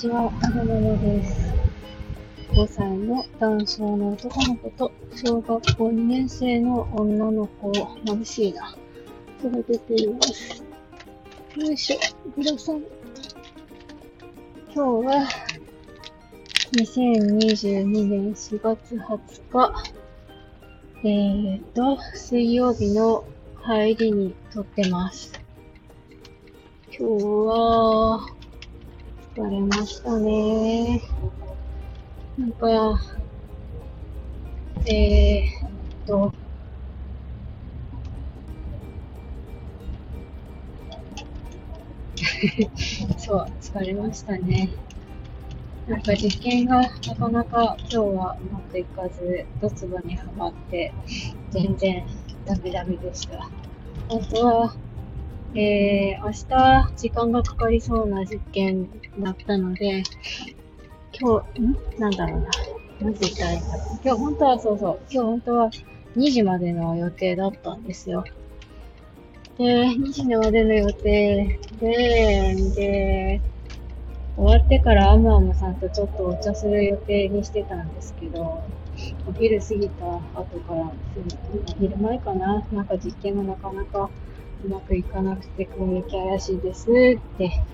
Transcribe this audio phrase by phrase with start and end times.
[0.00, 1.52] ちは、あるものです。
[2.52, 8.74] 5歳の男性の男の子と、小学校2年生の女の子、眩しいな。
[9.44, 10.64] 育てています。
[11.56, 11.98] よいしょ、
[12.34, 12.78] グラさん。
[14.74, 15.28] 今日は、
[16.72, 19.18] 2022年4月20
[19.50, 19.74] 日、
[21.04, 23.24] えーと、水曜日の
[23.62, 25.38] 帰りに撮ってます。
[26.98, 28.39] 今日は、
[29.40, 31.00] 疲れましたね。
[32.36, 33.00] なんか、
[34.84, 35.70] えーっ
[36.06, 36.34] と、
[43.16, 44.74] そう、疲れましたね。
[45.86, 50.92] なんか実験がなかなか今日はうまくいかず、ドツボにはまって、
[51.50, 52.04] 全然
[52.44, 53.38] ダメダメでした。
[54.08, 54.74] あとは、
[55.54, 58.88] えー、明日時間がかかりそうな実験
[59.18, 60.04] だったので、
[61.18, 61.76] 今日、ん？
[61.98, 62.50] なんだろうな。
[63.00, 63.98] 何時言ったらいいんだろう。
[64.04, 65.70] 今日本当はそうそう、今日本当は
[66.16, 68.24] 2時までの予定だったんですよ。
[69.58, 73.40] で、2時までの予定で、で、
[74.36, 78.62] 終わってからアムアムさんとちょっとお茶する予定にしてたんですけど、
[79.26, 80.92] お昼過ぎた後から、
[81.78, 84.10] 昼前かな、なんか実験がなかなか
[84.64, 86.92] うまくいかなくて、攻撃怪しいですっ
[87.38, 87.64] て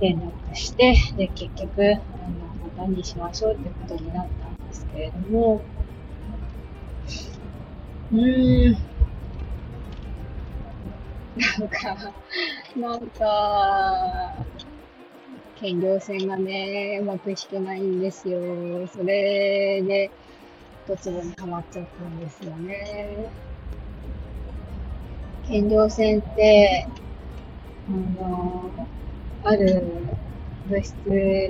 [0.00, 5.64] 連絡して、で、結局、あの、何にしましょうってことになったんですけれども、
[8.12, 8.78] うーん、
[11.36, 12.14] なんか、
[12.76, 14.46] なんか、
[15.58, 18.38] 兼業線がね、うまく引けないんですよ。
[18.88, 20.10] それで、
[20.86, 23.30] ドツボにはまっちゃったんですよね。
[25.48, 26.88] 兼業線って、
[27.88, 28.88] あの、
[29.44, 29.82] ある
[30.68, 30.96] 物質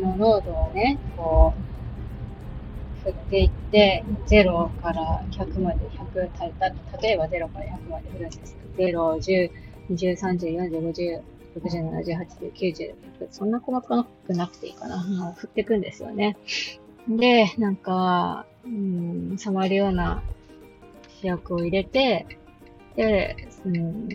[0.02, 8.56] の濃度をね、こう、振っていって、0から100まで、100、たた例えば0から100まで振るんです。
[8.76, 9.50] 0、10、
[9.90, 11.22] 20、30、40、50、
[11.56, 12.94] 60、70、80、90、
[13.30, 15.00] そんな細かくなくていいかな。
[15.36, 16.36] 振っていくんですよね。
[17.08, 20.22] で、なんか、うん、触るような
[21.20, 22.26] 試薬を入れて、
[22.96, 24.08] で、うん、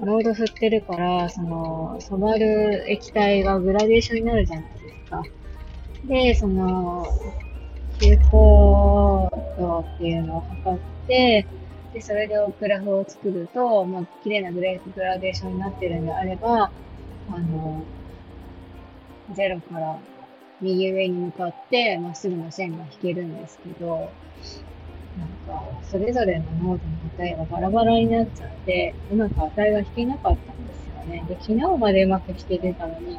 [0.00, 5.22] 濃度振ってるから、その、染まる液体がグラデーションになるじゃないですか。
[6.06, 7.06] で、その、
[8.00, 11.46] 有効度っていうのを測って、
[11.92, 16.70] で、それでグラフを作ると、まあ、綺麗なグレグラデーションになってるんであれば、
[17.30, 17.82] あの、
[19.32, 19.96] 0から
[20.60, 24.10] 右上に向かってまっすぐの線が引けるんですけど、
[25.16, 26.78] なんか、それぞれの濃度の
[27.18, 31.24] 値がバラバラになっちゃって、うまく値が引けなかったんですよね。
[31.28, 33.18] で、昨日までうまく引けてたのに、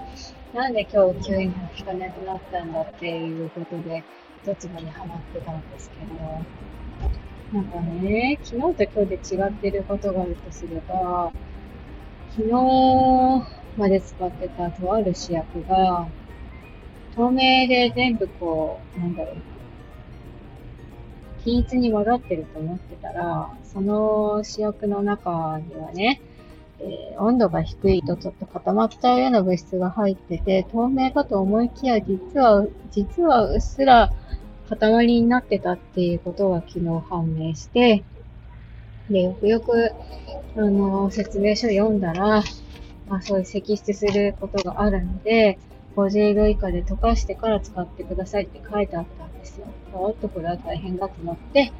[0.53, 1.43] なんで今日急に
[1.77, 4.03] 引かなくなったんだっていうことで、
[4.45, 11.31] どつぼにはまってたんですけど、なんかね、昨日と今日で違ってることがあるとすれば、
[12.35, 12.51] 昨日
[13.77, 16.07] まで使ってたとある試薬が、
[17.15, 19.35] 透明で全部こう、なんだろう、
[21.45, 26.19] 均一に混ざってると思ってたら、その試薬の中にはね、
[26.79, 34.11] えー温度が低いとちょっと固まっちゃうような物質が入ってて、透明かと思いきや、実は、実はうっすら
[34.69, 38.03] 塊になってたっていうことが昨日判明して、
[39.09, 39.91] で、よくよく、
[40.57, 42.43] あの、説明書読んだら、
[43.07, 45.59] まあそういう析出することがあるので、
[45.95, 49.67] 50度以下で溶かしてから使ってくださいって書いてあったんですよ。
[49.93, 51.71] おっと、これは大変だと思って、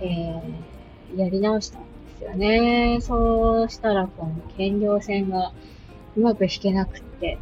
[0.00, 2.98] えー、やり直したんですよね。
[3.00, 5.52] そうしたら、この兼業線が
[6.16, 7.38] うまく引けなくって、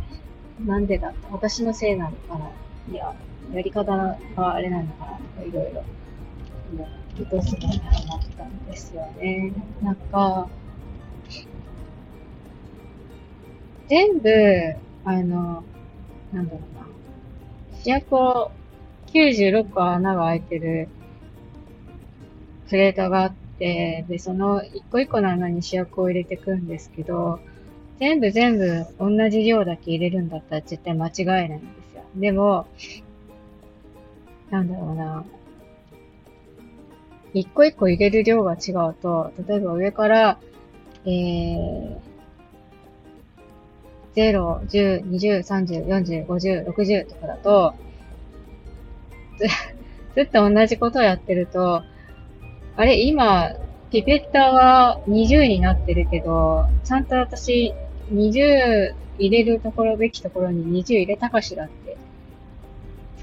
[0.64, 2.50] なんでだって、私のせいなのかな。
[2.90, 3.14] いや、
[3.52, 4.16] やり方が
[4.54, 5.82] あれなのかなとか、いろいろ。
[6.76, 6.88] も
[7.20, 9.52] う、どうするにハマったんですよね。
[9.82, 10.48] なんか、
[13.88, 14.30] 全部、
[15.04, 15.64] あの、
[16.32, 16.86] なんだろうな。
[17.82, 18.52] 試薬を
[19.12, 20.88] 96個穴が開いてる
[22.68, 27.38] プレートがあって、で、その一個一個の穴に試薬を入れていくんですけど、
[27.98, 31.58] 全部全部同じ量だけ入れるんだったら絶対間違いないんで
[31.92, 32.02] すよ。
[32.16, 32.66] でも、
[34.50, 35.24] なんだろうな。
[37.34, 40.38] 一個一個入れる量が違うと、例えば上から、
[41.04, 41.98] えー、
[44.14, 47.74] 0、10、20、30、40、50、60とかだと、
[49.48, 49.48] ず
[50.14, 51.82] ずっと同じことをやってると、
[52.76, 53.52] あれ、今、
[53.90, 57.74] ピペッターは20になってるけど、ちゃんと私、
[58.12, 61.96] 20入れるところべきところに20入れたかしらって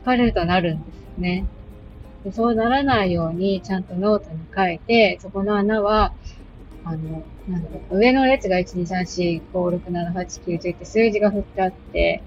[0.03, 1.45] 疲れるとなるんですよね。
[2.23, 6.13] でそうならないようにちゃんとノートに書いて、そこの穴は、
[6.83, 12.23] あの、なんだろう、上の列が1、2、3、4、5、6、7、8、9、10って数字が振ってあって、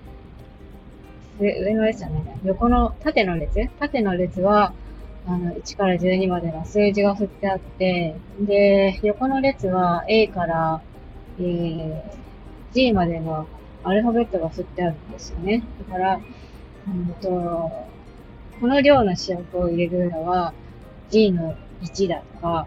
[1.43, 3.69] 上の列じゃない、横の、縦の列？
[3.79, 4.73] 縦の列は、
[5.27, 10.81] あの、1から12までの数字が振ってあって、で、横の列は A から、
[11.39, 13.47] えー、G までの
[13.85, 15.63] アルファベットが振ってあるんですよね。
[15.89, 16.21] だから、
[16.89, 17.31] うんと、
[18.61, 20.55] この量の主役を入れるのは
[21.11, 22.67] G の1だとか、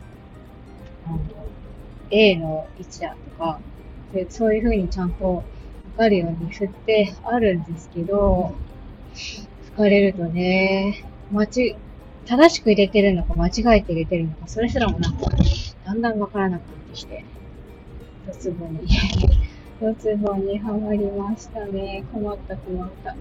[2.11, 3.59] A の1だとか、
[4.13, 5.43] でそういう風にちゃんと
[5.95, 8.55] かるように振ってあるんですけど、
[9.13, 11.75] 疲れるとね、間ち、
[12.25, 15.31] 正しく入れてるのか間違えて入れてるのか、それすらもなんか、
[15.85, 17.23] だんだんわからなくなってきて、
[18.27, 18.87] ドツボに、
[19.81, 22.03] ドツボにはまりましたね。
[22.11, 23.15] 困った困った。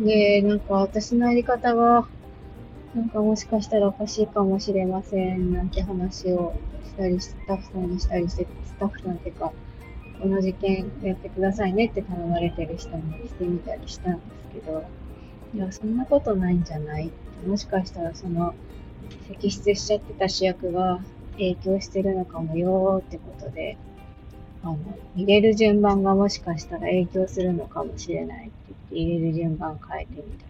[0.00, 2.08] で、なんか私のやり方が、
[2.94, 6.54] なんかもしかしたらおかしいかもしれません、なんて話を
[6.84, 9.52] したり、スタッフさんにしたりして、スタッフさんっていうか、
[10.20, 14.84] この実験やってくださいねって頼まれてる人にしてみたりしたんですけど、
[15.54, 17.12] いや、そんなことないんじゃない。
[17.46, 18.54] もしかしたらその、
[19.28, 21.00] 摘出しちゃってた主役が
[21.34, 23.78] 影響してるのかもよーってことで、
[24.62, 24.78] あの、
[25.14, 30.44] 入れる順番がもしかしたら影響するのかもしれないって言って入れる順番変えてみた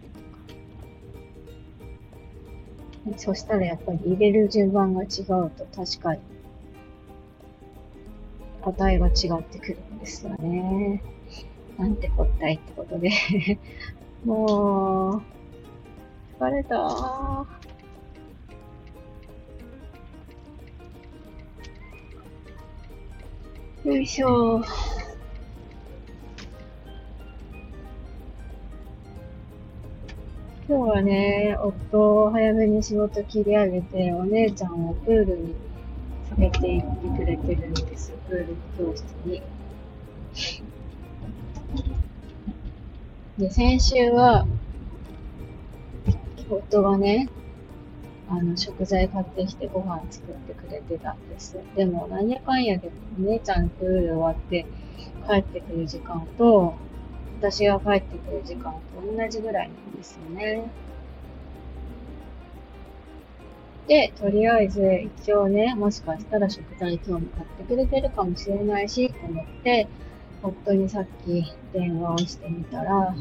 [3.17, 6.19] そしたらやっぱり入れる順番が違うと確かに
[8.61, 11.01] 答えが違ってくるんですよね。
[11.77, 13.09] なんてこったいってことで
[14.23, 15.21] もう、
[16.39, 17.47] 疲れた。
[23.83, 24.61] よいしょ
[30.71, 35.53] 今日はね、夫を早めに仕事切り上げて、お姉ちゃんをプールに
[36.37, 38.13] 連れて行ってくれてるんです。
[38.29, 39.43] プール教室に。
[43.37, 44.47] で、先週は、
[46.49, 47.29] 夫がね、
[48.29, 51.57] あの、食材買ってきてご飯作ってくれてたんです。
[51.75, 52.89] でも、なんやかんやで、
[53.19, 54.65] お姉ちゃんプール終わって
[55.27, 56.75] 帰ってくる時間と、
[57.41, 58.79] 私が帰ってくる時間と
[59.17, 60.69] 同じぐらいなんですよね。
[63.87, 69.87] で、とりあえず、一応ね、もしかしたら食材今日も買ってくれてるかもしれないし、と思って、
[70.43, 71.43] 夫にさっき
[71.73, 73.15] 電話をしてみたら、なん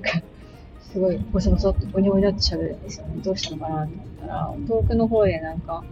[0.00, 0.22] か、
[0.80, 3.22] すごいボソボソってゴニョゴニョって喋るんですよね。
[3.22, 5.84] どうしたのかなと思ったら、遠くの方でなんか、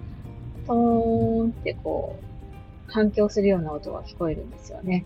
[0.67, 5.05] トーンってこう、反響するような音が聞こえるんですよね。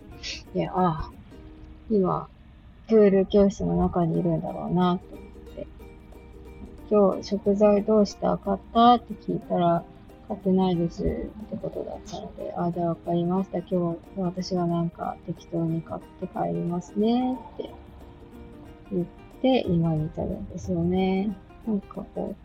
[0.53, 1.18] で、ああ、
[1.89, 2.29] 今、
[2.87, 5.67] プール教室の中にいるんだろうな、と思って。
[6.89, 9.83] 今日、食材どうした買ったって聞いたら、
[10.27, 13.57] 買ってないですってことだったので、あ、じゃあわかりました。
[13.57, 17.69] 今日、私がなんか適当に買って帰りますねって
[18.91, 19.05] 言っ
[19.41, 21.35] て、今に至るんですよね。
[21.65, 22.35] なんかこ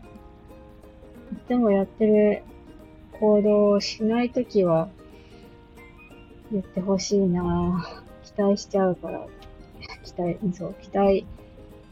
[1.32, 2.42] う、いつもやってる
[3.20, 4.88] 行動をしないときは
[6.50, 8.03] 言ってほしいなぁ
[8.36, 9.26] 期待しちゃうから、
[10.02, 11.26] 期待、そう、期待、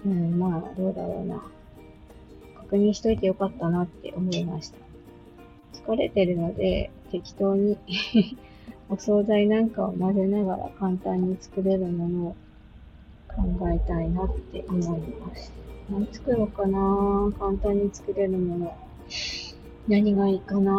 [0.05, 1.43] うん、まあ、どうだろうな。
[2.57, 4.79] 確認しといてよかったなって思いました。
[5.73, 7.79] 疲れてるので、適当に
[8.89, 12.37] お惣菜なんかを混ぜながら簡単に作れるものを
[13.29, 15.53] 考えたいなって思います。
[15.91, 18.77] 何作ろうかな簡単に作れるもの。
[19.89, 20.73] 何がいいかな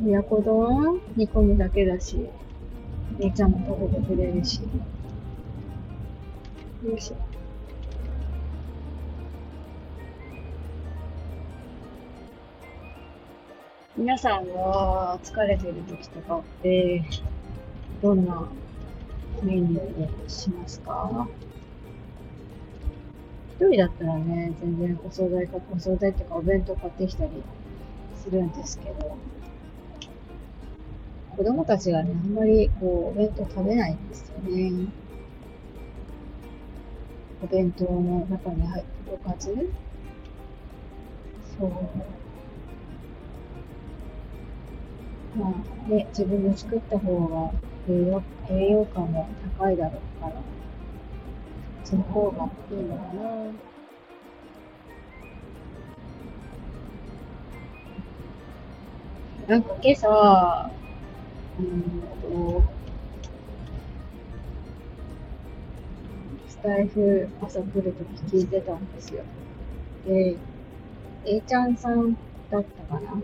[0.00, 2.28] 親子丼煮込むだけだし、
[3.18, 4.60] 姉ちゃんも食べてくれるし。
[6.84, 7.16] よいしょ。
[13.96, 17.02] 皆さんは疲れてる時とかって、
[18.00, 18.48] どんな
[19.42, 21.26] メニューにしますか？
[23.60, 27.30] 一人だったらね、全然お惣菜か、お惣菜っていうかお弁当買ってきたり
[28.14, 29.18] するんですけど、
[31.38, 34.88] 子供たちがね、あんまりこう、お弁当食べないんですよね。
[37.40, 39.54] お弁当の中に入ってるおかず？
[41.56, 41.70] そう。
[45.38, 47.52] まあね、自分で作った方が
[47.88, 49.28] 栄養栄養価も
[49.60, 50.32] 高いだろうから、
[51.84, 53.22] そっその方がいいのかな。
[59.46, 60.70] なんか今朝、
[61.58, 62.62] うんと、
[66.48, 69.24] スタイフ朝来るとき聞いてたんですよ。
[70.06, 70.36] で、
[71.24, 72.14] A ちゃんさん
[72.50, 73.22] だったかな？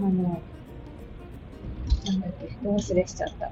[0.00, 0.42] あの、
[2.06, 3.50] なんだっけ、ど忘れしちゃった。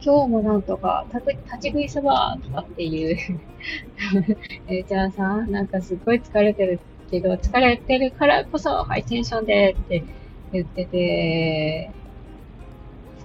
[0.00, 3.16] 今日もなんとか、た立ち食いそばとかっていう
[4.68, 10.04] えじゃあさん、なんかすっごい疲れてるけど、疲れてるからこそハイテンションでって
[10.52, 11.90] 言ってて、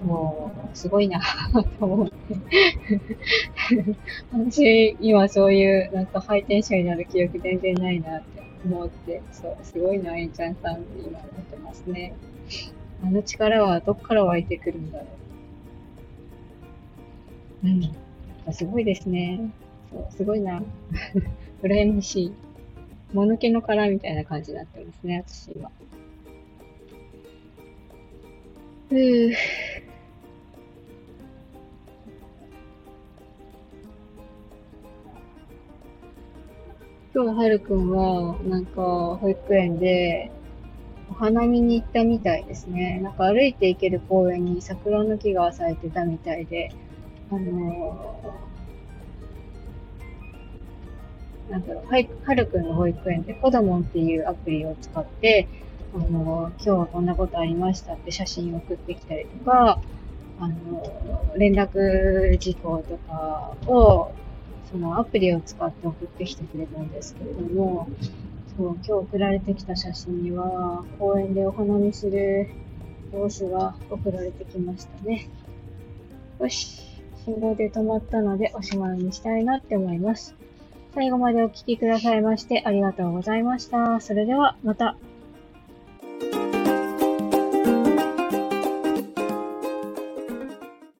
[0.00, 1.20] そう、すごいな
[1.78, 2.14] と思って
[4.32, 12.14] 私、今そういう、なんかハイテンションになる記憶全然ないなって思って、そう、すごいな、えんちゃんさんって今思ってますね。
[13.02, 15.06] あの力はどっから湧いてくるんだろ
[17.64, 17.66] う。
[17.68, 18.52] うん。
[18.52, 19.52] すごいですね。
[19.90, 20.62] そう、すごいな。
[21.62, 22.32] 羨ましい。
[23.14, 25.70] もぬけの殻みたいな感じになってますね、私は。
[28.88, 29.34] ふぅ。
[37.14, 38.82] 今日、はるくんは、なんか、
[39.20, 40.32] 保育園で、
[41.08, 42.98] お花見に行ったみたいですね。
[43.00, 46.72] なんか歩いて行ける公園に桜の木が咲いてたみたいで、
[47.30, 48.53] あのー、
[51.50, 55.48] なんだろう、はるくんの保育園でコドモンっていうアプリを使って、
[55.94, 59.80] あの、今日はこんなことありましたって写真を送ってきたりとか、
[60.40, 60.54] あの、
[61.36, 64.12] 連絡事項とかを、
[64.70, 67.88] そのアプリを使って送ってきてくれたんですけれども、
[68.56, 72.48] そう、今日送られてきた写真には、公園でお花見する
[73.12, 75.28] 様子が送られてきましたね。
[76.40, 76.82] よし。
[77.24, 80.34] 信号で止まったのでおしまいにしたいなって思います。
[80.94, 84.00] 最後までお聴きくださいましてありがとうございました。
[84.00, 84.96] それではまた。